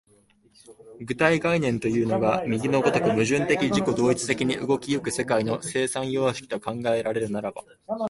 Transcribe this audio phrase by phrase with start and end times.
[0.99, 7.61] 具体概念というのが右の如く矛盾的自己同一的に動き行く世界の生産様式と考えられるならば、